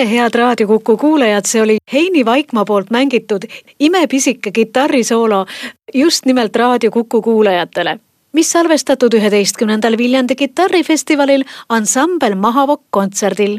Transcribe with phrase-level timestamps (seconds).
[0.00, 3.42] tere, head Raadio Kuku kuulajad, see oli Heini Vaikmaa poolt mängitud
[3.80, 5.46] imepisike kitarrisoolo
[5.94, 7.98] just nimelt Raadio Kuku kuulajatele
[8.32, 13.58] mis salvestatud üheteistkümnendal Viljandi kitarrifestivalil ansambel Mahavokk kontserdil.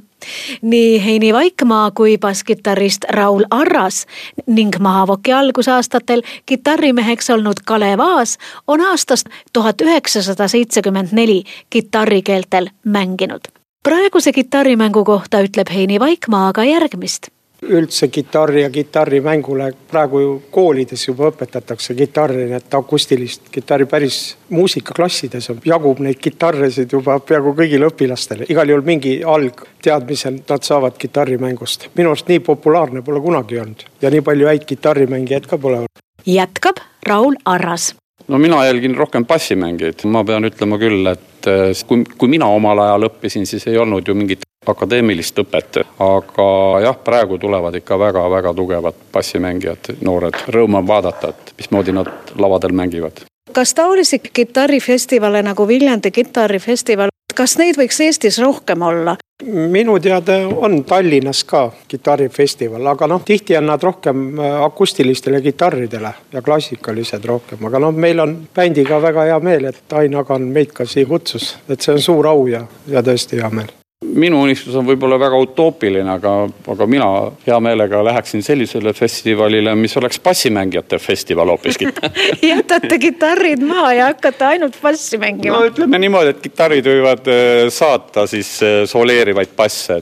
[0.62, 4.06] nii Heini Vaikmaa kui basskitarrist Raul Arras
[4.48, 13.61] ning Mahavoki algusaastatel kitarrimeheks olnud Kalev Aas on aastast tuhat üheksasada seitsekümmend neli kitarrikeeltel mänginud
[13.84, 21.04] praeguse kitarrimängu kohta ütleb Heini Vaikmaa aga järgmist üldse kitarri ja kitarrimängule praegu ju koolides
[21.08, 24.18] juba õpetatakse kitarri, nii et akustilist kitarri päris
[24.50, 30.98] muusikaklassides on, jagub neid kitarresid juba peaaegu kõigile õpilastele, igal juhul mingi algteadmisel nad saavad
[30.98, 31.90] kitarrimängust.
[31.96, 36.06] minu arust nii populaarne pole kunagi olnud ja nii palju häid kitarrimängijaid ka pole olnud.
[36.26, 37.94] jätkab Raul Arras
[38.28, 42.80] no mina jälgin rohkem bassimängijaid, ma pean ütlema küll, et eh, kui, kui mina omal
[42.80, 46.48] ajal õppisin, siis ei olnud ju mingit akadeemilist õpet, aga
[46.84, 52.76] jah, praegu tulevad ikka väga-väga tugevad bassimängijad, noored, rõõm on vaadata, et mismoodi nad lavadel
[52.78, 53.26] mängivad.
[53.52, 59.18] kas taolisi kitarrifestivale nagu Viljandi kitarrifestival, kas neid võiks Eestis rohkem olla?
[59.46, 66.14] Minu teada on Tallinnas ka kitarrifestival, aga noh, tihti on nad rohkem äh, akustilistele kitarridele
[66.34, 70.74] ja klassikalised rohkem, aga noh, meil on bändiga väga hea meel, et Ain Agan meid
[70.78, 74.76] ka siia kutsus, et see on suur au ja, ja tõesti hea meel minu unistus
[74.76, 76.34] on võib-olla väga utoopiline, aga,
[76.74, 77.08] aga mina
[77.46, 81.88] hea meelega läheksin sellisele festivalile, mis oleks bassimängijate festival hoopiski
[82.52, 85.58] jätate kitarrid maha ja hakkate ainult bassi mängima?
[85.58, 90.02] no ütleme niimoodi, et kitarrid võivad äh, saata siis äh, soleerivaid basse.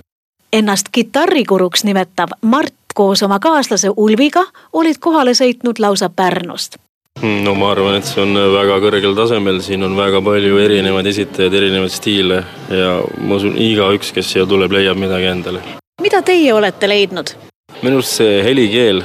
[0.54, 6.80] Ennast kitarrikuruks nimetav Mart koos oma kaaslase Ulviga olid kohale sõitnud lausa Pärnust
[7.22, 11.56] no ma arvan, et see on väga kõrgel tasemel, siin on väga palju erinevaid esitajaid,
[11.60, 12.42] erinevaid stiile
[12.72, 15.64] ja ma usun, igaüks, kes siia tuleb, leiab midagi endale.
[16.02, 17.34] mida teie olete leidnud?
[17.82, 19.02] minu arust see helikeel,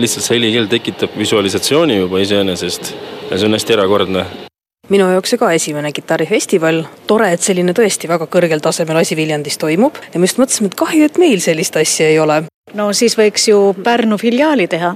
[0.00, 2.92] lihtsalt see helikeel tekitab visualisatsiooni juba iseenesest
[3.30, 4.26] ja see on hästi erakordne
[4.92, 9.58] minu jaoks see ka esimene kitarrifestival, tore, et selline tõesti väga kõrgel tasemel asi Viljandis
[9.58, 12.44] toimub ja me just mõtlesime, et kahju, et meil sellist asja ei ole.
[12.74, 14.94] no siis võiks ju Pärnu filiaali teha.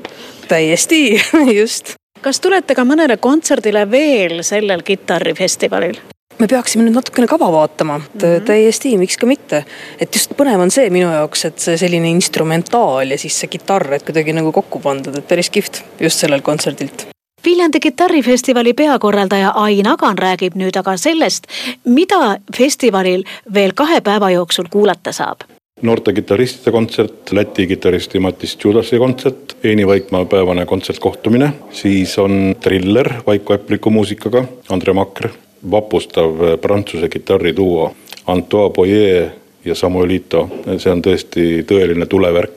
[0.49, 1.21] täiesti,
[1.61, 6.01] just kas tulete ka mõnele kontserdile veel sellel kitarrifestivalil?
[6.41, 8.45] me peaksime nüüd natukene kava vaatama mm, -hmm.
[8.49, 9.65] täiesti, miks ka mitte.
[10.01, 13.93] et just põnev on see minu jaoks, et see selline instrumentaal ja siis see kitarr,
[13.93, 17.07] et kuidagi nagu kokku pandud, et päris kihvt just sellel kontserdilt.
[17.45, 21.47] Viljandi kitarrifestivali peakorraldaja Ain Agan räägib nüüd aga sellest,
[21.85, 25.49] mida festivalil veel kahe päeva jooksul kuulata saab
[25.83, 33.13] noorte kitarristide kontsert, Läti kitarristi Matis Tšudasi kontsert, Eini Vaikmaa päevane kontsertkohtumine, siis on Triller
[33.27, 35.29] Vaiko Äpliku muusikaga, Andre Makr,
[35.71, 37.95] vapustav prantsuse kitarriduo
[38.27, 39.29] Antoine Boyer
[39.65, 40.49] ja Samuelito,
[40.79, 42.57] see on tõesti tõeline tulevärk.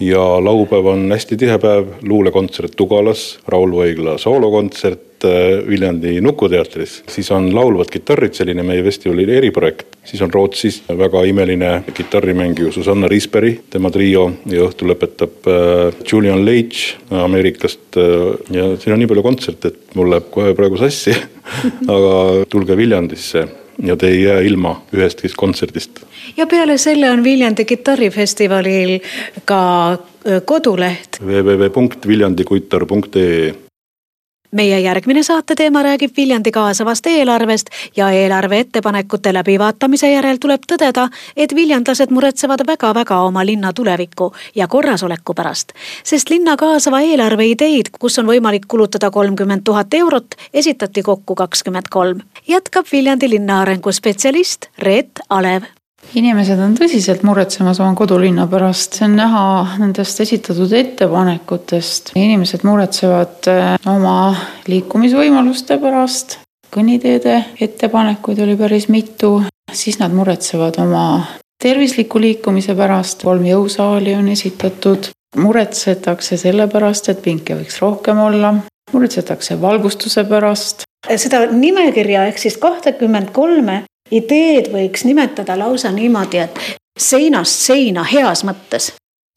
[0.00, 7.30] Ja laupäev on hästi tihe päev, luulekontsert Tugalas, Raul Voigla soolokontsert, Äh, Viljandi Nukuteatris, siis
[7.32, 13.60] on laulvad kitarrid, selline meie festivali eriprojekt, siis on Rootsis väga imeline kitarrimängija Susanna Risperi,
[13.70, 18.02] tema trio ja õhtul lõpetab äh, Julian Leitch Ameerikast äh,
[18.52, 21.14] ja siin on nii palju kontserte, et mul läheb kohe praegu sassi.
[21.94, 22.12] Aga
[22.52, 23.40] tulge Viljandisse
[23.84, 25.90] ja te ei jää ilma ühestki kontserdist.
[26.36, 29.00] ja peale selle on Viljandi kitarrifestivalil
[29.44, 29.98] ka
[30.44, 31.08] koduleht.
[31.24, 33.63] www.viljandikuitar.ee
[34.54, 41.54] meie järgmine saateteema räägib Viljandi kaasavast eelarvest ja eelarve ettepanekute läbivaatamise järel tuleb tõdeda, et
[41.54, 45.72] viljandlased muretsevad väga-väga oma linna tuleviku ja korrasoleku pärast.
[46.04, 51.90] sest linna kaasava eelarve ideid, kus on võimalik kulutada kolmkümmend tuhat eurot, esitati kokku kakskümmend
[51.90, 52.20] kolm.
[52.48, 55.83] jätkab Viljandi linna arenguspetsialist Reet Alev
[56.18, 59.44] inimesed on tõsiselt muretsemas oma kodulinna pärast, see on näha
[59.80, 62.12] nendest esitatud ettepanekutest.
[62.18, 64.34] inimesed muretsevad äh, oma
[64.70, 66.38] liikumisvõimaluste pärast,
[66.74, 69.36] kõnniteede ettepanekuid oli päris mitu,
[69.72, 71.06] siis nad muretsevad oma
[71.62, 78.54] tervisliku liikumise pärast, kolm jõusaali on esitatud, muretsetakse selle pärast, et pinke võiks rohkem olla,
[78.92, 86.60] muretsetakse valgustuse pärast, seda nimekirja ehk siis kahtekümmend kolme ideed võiks nimetada lausa niimoodi, et
[86.98, 88.92] seinast seina heas mõttes.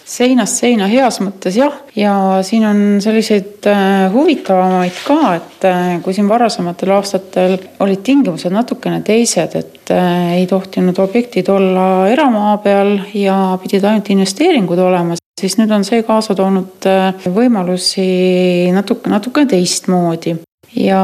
[0.07, 2.13] Seinast seina heas mõttes jah, ja
[2.47, 9.01] siin on selliseid äh, huvitavamaid ka, et äh, kui siin varasematel aastatel olid tingimused natukene
[9.03, 15.59] teised, et äh, ei tohtinud objektid olla eramaa peal ja pidid ainult investeeringud olema, siis
[15.59, 16.87] nüüd on see kaasa toonud
[17.27, 18.07] võimalusi
[18.71, 20.37] natuke, natukene teistmoodi
[20.77, 21.01] ja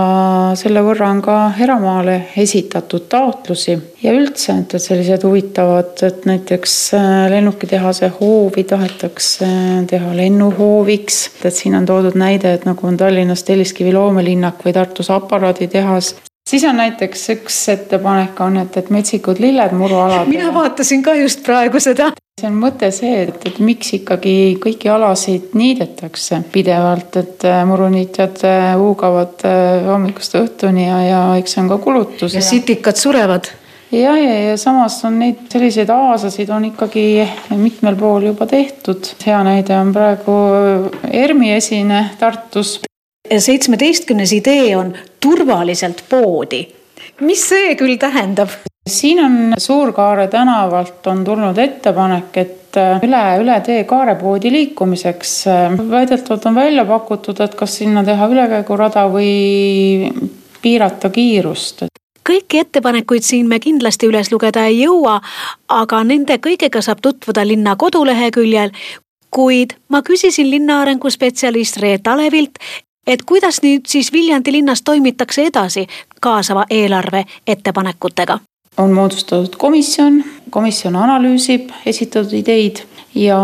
[0.60, 3.75] selle võrra on ka eramaale esitatud taotlusi.
[4.04, 9.48] Ja üldse, et, et sellised huvitavad, et näiteks äh, lennukitehase hoovi tahetakse
[9.90, 15.12] teha lennuhooviks, et siin on toodud näide, et nagu on Tallinnas Telliskivi loomelinnak või Tartus
[15.14, 16.16] aparaaditehas,
[16.50, 20.30] siis on näiteks üks ettepanek on, et, et metsikud lilled murualadel.
[20.30, 22.12] mina vaatasin ka just praegu seda
[22.44, 28.42] see on mõte see, et, et miks ikkagi kõiki alasid niidetakse pidevalt, et äh, muruniitjad
[28.50, 32.36] äh, huugavad äh, hommikust õhtuni ja, ja eks see on ka kulutus.
[32.36, 33.48] ja sitikad surevad
[33.94, 37.06] ja, ja, ja samas on neid selliseid aasasid on ikkagi
[37.56, 39.14] mitmel pool juba tehtud.
[39.24, 40.38] hea näide on praegu
[41.12, 42.82] ERMi esine Tartus.
[43.30, 46.66] seitsmeteistkümnes idee on turvaliselt poodi.
[47.22, 48.52] mis see küll tähendab?
[48.90, 55.78] Siin on Suur-Kaare tänavalt on tulnud ettepanek, et äh, üle, üle tee Kaarepoodi liikumiseks äh,
[55.90, 60.12] väidetavalt on välja pakutud, et kas sinna teha ülekäigurada või
[60.62, 61.86] piirata kiirust
[62.30, 65.18] kõiki ettepanekuid siin me kindlasti üles lugeda ei jõua,
[65.68, 68.72] aga nende kõigega saab tutvuda linna koduleheküljel.
[69.30, 72.60] kuid ma küsisin linnaarengu spetsialist Reet Alevilt,
[73.08, 75.88] et kuidas nüüd siis Viljandi linnas toimitakse edasi
[76.22, 78.40] kaasava eelarve ettepanekutega
[78.78, 82.84] on moodustatud komisjon, komisjon analüüsib esitatud ideid
[83.16, 83.40] ja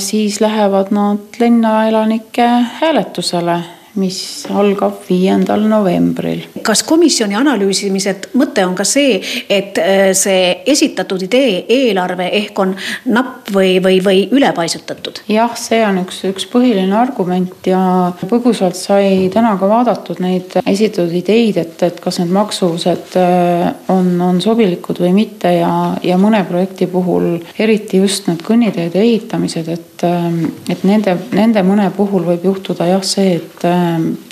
[0.00, 2.48] siis lähevad nad linnaelanike
[2.80, 3.60] hääletusele
[3.98, 6.44] mis algab viiendal novembril.
[6.62, 9.18] kas komisjoni analüüsimise mõte on ka see,
[9.50, 12.76] et äh, see esitatud idee, eelarve ehk on
[13.10, 15.22] napp või, või, või ülepaisutatud?
[15.30, 17.80] jah, see on üks, üks põhiline argument ja
[18.20, 24.14] põgusalt sai täna ka vaadatud neid esitatud ideid, et, et kas need maksuvused äh, on,
[24.22, 25.72] on sobilikud või mitte ja,
[26.06, 31.90] ja mõne projekti puhul, eriti just need kõnniteede ehitamised, et, äh, et nende, nende mõne
[31.96, 33.68] puhul võib juhtuda jah, see, et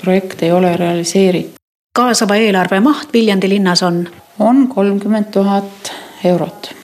[0.01, 1.55] projekt ei ole realiseeritud.
[1.95, 4.03] kaasava eelarve maht Viljandi linnas on?
[4.39, 5.93] on kolmkümmend tuhat
[6.23, 6.79] eurot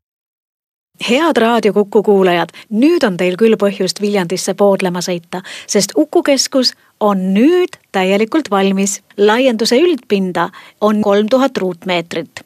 [1.09, 6.73] head Raadio Kuku kuulajad, nüüd on teil küll põhjust Viljandisse poodlema sõita, sest Uku keskus
[6.99, 9.01] on nüüd täielikult valmis.
[9.17, 10.49] laienduse üldpinda
[10.83, 12.41] on kolm tuhat ruutmeetrit.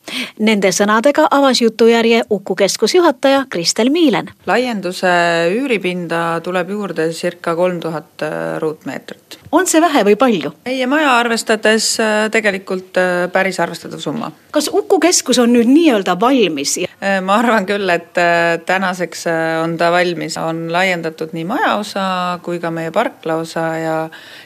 [0.46, 4.30] Nende sõnadega avas jutujärje Uku keskusjuhataja Kristel Miilen.
[4.46, 5.10] laienduse
[5.56, 9.40] üüripinda tuleb juurde circa kolm tuhat äh, ruutmeetrit.
[9.52, 10.54] on see vähe või palju?
[10.66, 14.32] meie maja arvestades äh, tegelikult äh, päris arvestatav summa.
[14.52, 16.78] kas Uku keskus on nüüd nii-öelda valmis?
[17.26, 18.18] ma arvan küll, et
[18.66, 19.26] tänaseks
[19.64, 23.98] on ta valmis, on laiendatud nii majaosa kui ka meie parklaosa ja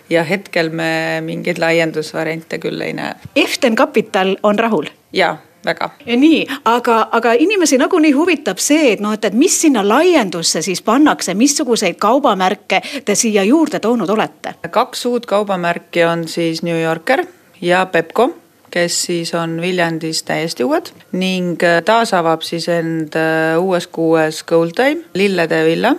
[0.10, 3.16] ja hetkel me mingeid laiendusvariante küll ei näe.
[3.36, 4.92] Eften Kapital on rahul?
[5.14, 5.90] jaa väga.
[6.06, 10.82] nii, aga, aga inimesi nagunii huvitab see, et noh, et, et mis sinna laiendusse siis
[10.82, 14.56] pannakse, missuguseid kaubamärke te siia juurde toonud olete?
[14.70, 17.26] kaks uut kaubamärki on siis New Yorker
[17.62, 18.34] ja Pepco
[18.74, 24.74] kes siis on Viljandis täiesti uued ning taas avab siis end äh, uues kuues Gold
[24.75, 25.96] Time, Lillede villa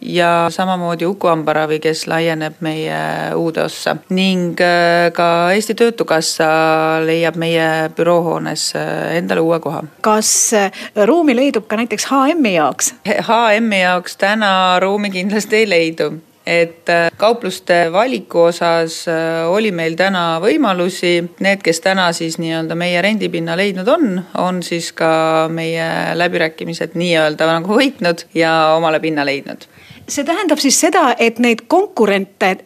[0.00, 2.98] ja samamoodi Uku Hambaravi, kes laieneb meie
[3.34, 6.48] uude ossa ning äh, ka Eesti Töötukassa
[7.06, 9.82] leiab meie büroohoones äh, endale uue koha.
[10.00, 10.70] kas äh,
[11.06, 12.94] ruumi leidub ka näiteks HM-i jaoks?
[13.08, 16.12] HM-i jaoks täna ruumi kindlasti ei leidu
[16.48, 16.88] et
[17.20, 19.02] kaupluste valiku osas
[19.52, 21.10] oli meil täna võimalusi,
[21.44, 25.10] need, kes täna siis nii-öelda meie rendipinna leidnud on, on siis ka
[25.52, 29.68] meie läbirääkimised nii-öelda nagu võitnud ja omale pinna leidnud
[30.08, 32.56] see tähendab siis seda, et neid konkurente,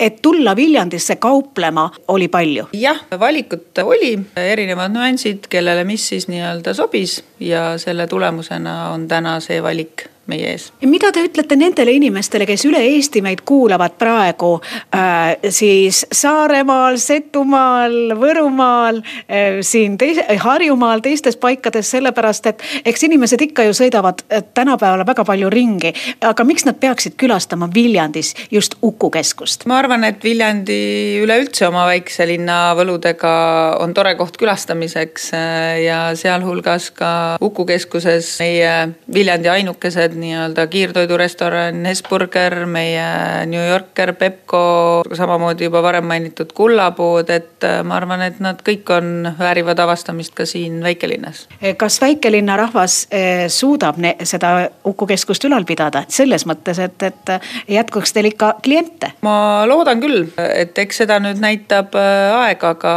[0.00, 2.68] et tulla Viljandisse kauplema, oli palju?
[2.72, 9.38] jah, valikut oli, erinevad nüansid, kellele mis siis nii-öelda sobis ja selle tulemusena on täna
[9.44, 10.70] see valik meie ees.
[10.86, 14.56] mida te ütlete nendele inimestele, kes üle Eesti meid kuulavad praegu
[14.94, 23.46] äh, siis Saaremaal, Setumaal, Võrumaal äh,, siin teis, Harjumaal, teistes paikades, sellepärast et eks inimesed
[23.48, 25.92] ikka ju sõidavad äh, tänapäeval väga palju ringi.
[26.20, 29.66] aga miks nad peaksid külastama Viljandis just Uku keskust?
[29.66, 30.80] ma arvan, et Viljandi
[31.22, 33.34] üleüldse oma väikse linna võludega
[33.82, 38.72] on tore koht külastamiseks äh, ja sealhulgas ka Uku keskuses meie
[39.12, 43.06] Viljandi ainukesed nii-öelda kiirtoidurestoran Hesburger, meie
[43.46, 48.90] New Yorker, Pepco, samamoodi juba varem mainitud kullapood, et äh, ma arvan, et nad kõik
[48.96, 51.46] on, väärivad avastamist ka siin väikelinnas.
[51.76, 54.54] kas väikelinna rahvas eh, suudab ne, seda
[54.86, 57.32] Uku keskust ülal pidada selles mõttes, et, et
[57.68, 59.12] jätkuks teil ikka kliente?
[59.26, 62.94] ma loodan küll, et eks seda nüüd näitab äh, aeg, aga,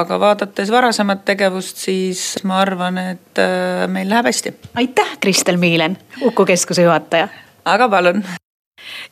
[0.00, 4.54] aga vaadates varasemat tegevust, siis ma arvan, et äh, meil läheb hästi.
[4.80, 7.28] aitäh, Kristel Miilen, Uku keskuse juhataja.
[7.64, 8.22] aga palun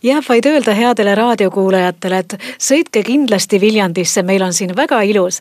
[0.03, 5.41] jääb vaid öelda headele raadiokuulajatele, et sõitke kindlasti Viljandisse, meil on siin väga ilus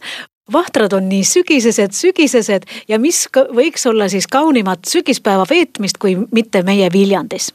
[0.53, 6.63] vahtrad on nii sügisesed, sügisesed ja mis võiks olla siis kaunimat sügispäeva veetmist, kui mitte
[6.63, 7.53] meie Viljandis.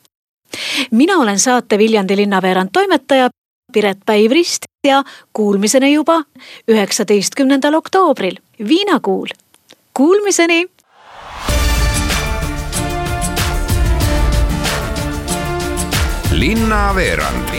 [0.91, 3.31] mina olen saate Viljandi linnaveerand toimetaja
[3.73, 6.23] Piret Päivrist ja kuulmiseni juba
[6.69, 8.37] üheksateistkümnendal oktoobril,
[8.69, 9.29] Viinakuul.
[9.95, 10.67] Kuulmiseni.
[16.43, 17.51] Linnaveerand